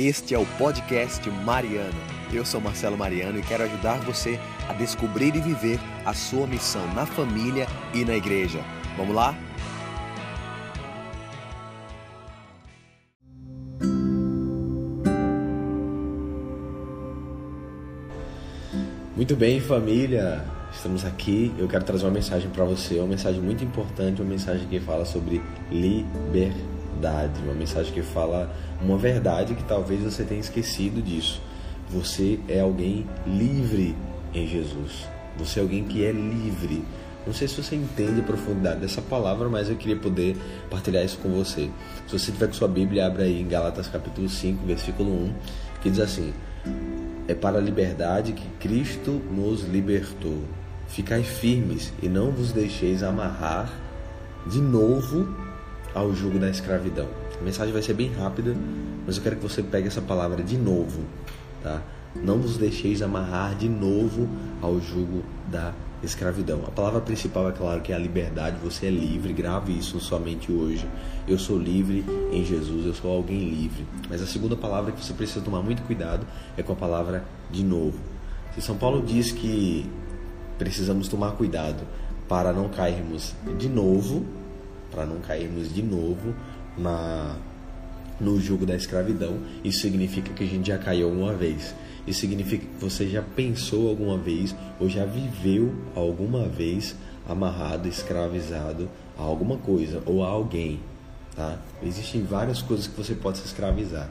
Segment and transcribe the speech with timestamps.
[0.00, 1.98] Este é o podcast Mariano.
[2.32, 4.38] Eu sou Marcelo Mariano e quero ajudar você
[4.68, 8.60] a descobrir e viver a sua missão na família e na igreja.
[8.96, 9.36] Vamos lá?
[19.16, 20.44] Muito bem, família.
[20.72, 21.52] Estamos aqui.
[21.58, 25.04] Eu quero trazer uma mensagem para você, uma mensagem muito importante, uma mensagem que fala
[25.04, 25.42] sobre
[25.72, 26.77] liberdade,
[27.42, 31.40] uma mensagem que fala uma verdade que talvez você tenha esquecido disso.
[31.90, 33.96] Você é alguém livre
[34.34, 35.06] em Jesus.
[35.38, 36.84] Você é alguém que é livre.
[37.26, 40.36] Não sei se você entende a profundidade dessa palavra, mas eu queria poder
[40.70, 41.70] partilhar isso com você.
[42.06, 45.34] Se você tiver com sua Bíblia, abre aí em Galatas capítulo 5, versículo 1,
[45.82, 46.32] que diz assim:
[47.26, 50.42] É para a liberdade que Cristo nos libertou.
[50.88, 53.70] Ficai firmes e não vos deixeis amarrar
[54.46, 55.28] de novo
[55.98, 57.08] ao jugo da escravidão.
[57.40, 58.54] A mensagem vai ser bem rápida,
[59.06, 61.02] mas eu quero que você pegue essa palavra de novo,
[61.62, 61.82] tá?
[62.14, 64.28] Não vos deixeis amarrar de novo
[64.62, 65.72] ao jugo da
[66.02, 66.62] escravidão.
[66.66, 70.50] A palavra principal é claro que é a liberdade, você é livre, grave isso somente
[70.52, 70.86] hoje.
[71.26, 73.84] Eu sou livre em Jesus, eu sou alguém livre.
[74.08, 77.64] Mas a segunda palavra que você precisa tomar muito cuidado é com a palavra de
[77.64, 77.98] novo.
[78.54, 79.88] Se São Paulo diz que
[80.58, 81.82] precisamos tomar cuidado
[82.28, 84.24] para não cairmos de novo,
[84.90, 86.34] para não cairmos de novo
[86.76, 87.36] na
[88.20, 89.38] no jugo da escravidão.
[89.62, 91.74] Isso significa que a gente já caiu uma vez.
[92.06, 96.96] Isso significa que você já pensou alguma vez ou já viveu alguma vez
[97.28, 100.80] amarrado, escravizado a alguma coisa ou a alguém.
[101.36, 101.58] Tá?
[101.82, 104.08] Existem várias coisas que você pode se escravizar.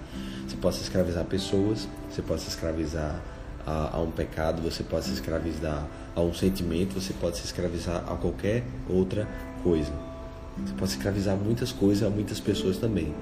[0.47, 3.19] Você pode se escravizar a pessoas, você pode se escravizar
[3.65, 7.97] a, a, um pecado, você pode se escravizar a um sentimento, você pode se escravizar
[8.07, 9.27] a qualquer outra
[9.61, 9.91] coisa.
[10.65, 13.13] Você pode escravizar muitas coisas, a muitas pessoas também.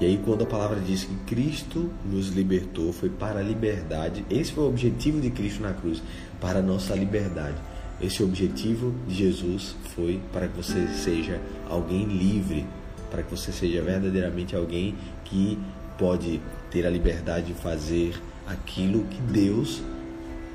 [0.00, 4.24] E aí, quando a palavra diz que Cristo nos libertou, foi para a liberdade.
[4.30, 6.02] Esse foi o objetivo de Cristo na cruz,
[6.40, 7.56] para a nossa liberdade.
[8.00, 12.64] Esse objetivo de Jesus foi para que você seja alguém livre,
[13.10, 15.58] para que você seja verdadeiramente alguém que
[15.98, 16.40] pode
[16.70, 18.14] ter a liberdade de fazer
[18.46, 19.82] aquilo que Deus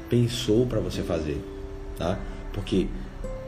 [0.09, 1.43] pensou para você fazer,
[1.97, 2.17] tá?
[2.53, 2.87] Porque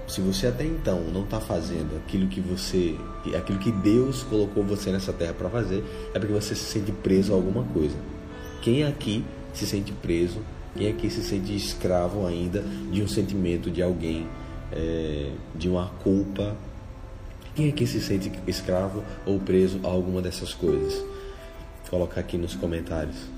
[0.08, 2.96] se você até então não está fazendo aquilo que você,
[3.38, 5.84] aquilo que Deus colocou você nessa terra para fazer,
[6.14, 7.96] é porque você se sente preso a alguma coisa.
[8.62, 10.40] Quem aqui se sente preso?
[10.76, 14.28] Quem aqui se sente escravo ainda de um sentimento de alguém,
[14.72, 16.56] é, de uma culpa?
[17.56, 21.04] Quem aqui se sente escravo ou preso a alguma dessas coisas?
[21.90, 23.35] Colocar aqui nos comentários.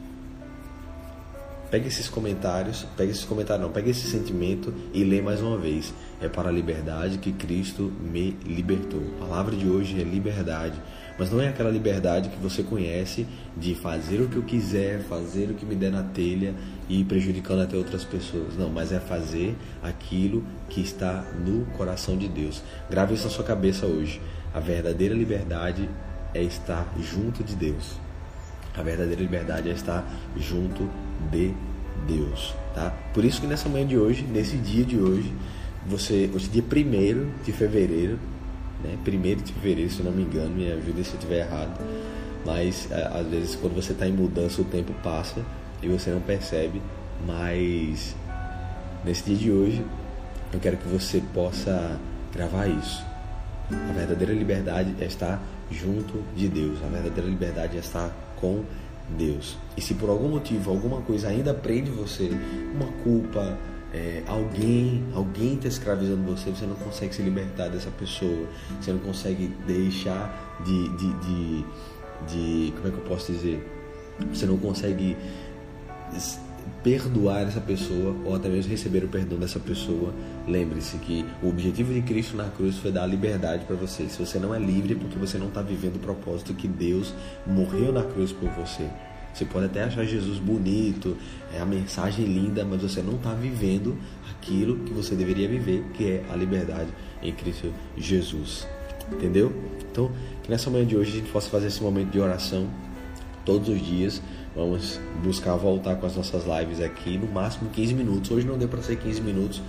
[1.69, 5.94] Pega esses comentários, pega esses comentários não, pega esse sentimento e lê mais uma vez.
[6.22, 9.01] É para a liberdade que Cristo me libertou.
[9.17, 10.81] A palavra de hoje é liberdade,
[11.19, 15.50] mas não é aquela liberdade que você conhece de fazer o que eu quiser, fazer
[15.50, 16.55] o que me der na telha
[16.88, 18.55] e prejudicando até outras pessoas.
[18.55, 19.53] Não, mas é fazer
[19.84, 22.63] aquilo que está no coração de Deus.
[22.89, 24.22] Grave isso na sua cabeça hoje.
[24.53, 25.89] A verdadeira liberdade
[26.34, 28.06] é estar junto de Deus.
[28.77, 30.07] A verdadeira liberdade é estar
[30.38, 30.89] junto
[31.31, 31.53] de
[32.07, 32.93] Deus, tá?
[33.13, 35.33] Por isso que nessa manhã de hoje, nesse dia de hoje,
[35.85, 38.19] você, hoje dia 1 de fevereiro,
[38.83, 38.97] né?
[39.05, 41.79] 1 de fevereiro, se eu não me engano, me ajuda se eu estiver errado.
[42.45, 45.43] Mas é, às vezes quando você está em mudança o tempo passa
[45.81, 46.81] e você não percebe,
[47.25, 48.16] mas
[49.03, 49.85] nesse dia de hoje
[50.53, 51.99] eu quero que você possa
[52.33, 53.03] gravar isso.
[54.07, 56.79] Verdadeira liberdade é estar junto de Deus.
[56.84, 58.09] A verdadeira liberdade é estar
[58.40, 58.63] com
[59.18, 59.57] Deus.
[59.75, 62.31] E se por algum motivo, alguma coisa ainda prende você,
[62.73, 63.57] uma culpa,
[63.94, 68.47] é, alguém, alguém está escravizando você, você não consegue se libertar dessa pessoa,
[68.79, 71.66] você não consegue deixar de, de, de,
[72.28, 73.66] de como é que eu posso dizer?
[74.34, 75.17] Você não consegue
[76.83, 80.13] perdoar essa pessoa ou até mesmo receber o perdão dessa pessoa,
[80.47, 84.07] lembre-se que o objetivo de Cristo na cruz foi dar liberdade para você.
[84.07, 87.13] Se você não é livre, é porque você não está vivendo o propósito que Deus
[87.45, 88.88] morreu na cruz por você.
[89.33, 91.16] Você pode até achar Jesus bonito,
[91.53, 93.96] é a mensagem linda, mas você não está vivendo
[94.31, 96.90] aquilo que você deveria viver, que é a liberdade
[97.22, 98.67] em Cristo Jesus.
[99.11, 99.53] Entendeu?
[99.91, 100.11] Então,
[100.41, 102.67] que nessa manhã de hoje a gente possa fazer esse momento de oração
[103.46, 104.22] todos os dias.
[104.57, 108.31] Vamos buscar voltar com as nossas lives aqui, no máximo 15 minutos.
[108.31, 109.61] Hoje não deu para ser 15 minutos,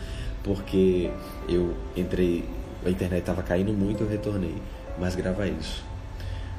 [0.43, 1.11] porque
[1.47, 2.43] eu entrei,
[2.83, 4.55] a internet estava caindo muito, eu retornei.
[4.99, 5.85] Mas grava isso.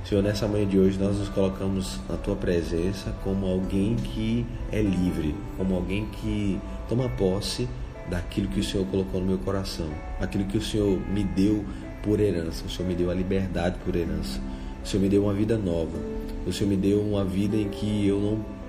[0.05, 4.79] Senhor, nessa manhã de hoje nós nos colocamos na tua presença como alguém que é
[4.79, 7.67] livre, como alguém que toma posse
[8.11, 9.89] daquilo que o Senhor colocou no meu coração,
[10.21, 11.65] aquilo que o Senhor me deu
[12.03, 12.63] por herança.
[12.63, 14.39] O Senhor me deu a liberdade por herança.
[14.83, 16.18] O Senhor me deu uma vida nova.
[16.45, 18.59] O Senhor me deu uma vida em que eu não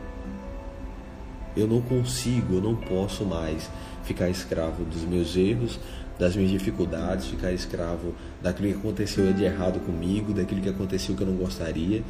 [1.56, 3.68] eu não consigo, eu não posso mais
[4.04, 5.78] ficar escravo dos meus erros,
[6.18, 11.22] das minhas dificuldades, ficar escravo daquilo que aconteceu de errado comigo, daquilo que aconteceu que
[11.22, 12.02] eu não gostaria,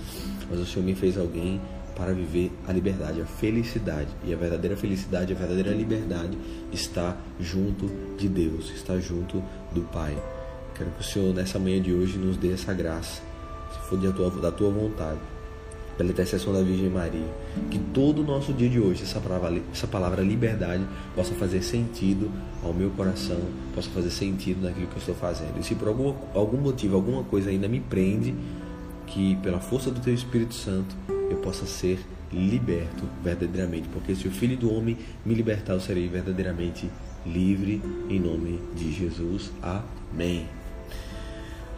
[0.50, 1.60] mas o Senhor me fez alguém
[1.96, 4.08] para viver a liberdade, a felicidade.
[4.24, 6.36] E a verdadeira felicidade, a verdadeira liberdade
[6.72, 9.42] está junto de Deus, está junto
[9.72, 10.16] do Pai.
[10.74, 13.20] Quero que o Senhor, nessa manhã de hoje, nos dê essa graça,
[13.72, 15.20] se for da tua, da tua vontade
[15.96, 17.26] pela intercessão da Virgem Maria,
[17.70, 20.84] que todo o nosso dia de hoje, essa palavra, essa palavra liberdade,
[21.14, 22.30] possa fazer sentido
[22.62, 23.40] ao meu coração,
[23.74, 25.58] possa fazer sentido naquilo que eu estou fazendo.
[25.58, 28.34] E se por algum, algum motivo, alguma coisa ainda me prende,
[29.06, 30.94] que pela força do Teu Espírito Santo
[31.30, 31.98] eu possa ser
[32.32, 36.88] liberto verdadeiramente, porque se o Filho do Homem me libertar, eu serei verdadeiramente
[37.26, 39.50] livre, em nome de Jesus.
[39.62, 40.59] Amém.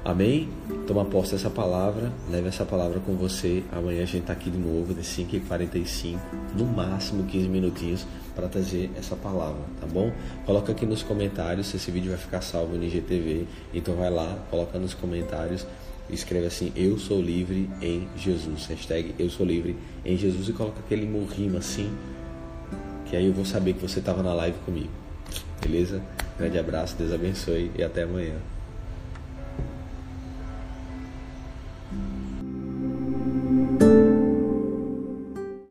[0.04, 0.48] Amém?
[0.84, 3.62] Toma posse dessa palavra, leve essa palavra com você.
[3.70, 6.18] Amanhã a gente está aqui de novo, de 5h45,
[6.56, 8.04] no máximo 15 minutinhos,
[8.34, 10.12] para trazer essa palavra, tá bom?
[10.44, 13.46] Coloca aqui nos comentários se esse vídeo vai ficar salvo no IGTV.
[13.72, 15.64] Então vai lá, coloca nos comentários,
[16.10, 18.66] escreve assim, eu sou livre em Jesus.
[18.66, 21.88] Hashtag eu sou livre em Jesus e coloca aquele morrima assim,
[23.06, 24.90] que aí eu vou saber que você estava na live comigo.
[25.60, 26.02] Beleza?
[26.36, 28.51] Grande abraço, Deus abençoe e até amanhã.